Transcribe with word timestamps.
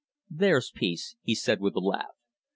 "There's 0.31 0.71
peace," 0.71 1.15
he 1.21 1.35
said 1.35 1.61
with 1.61 1.75
a 1.75 1.79
laugh. 1.79 2.15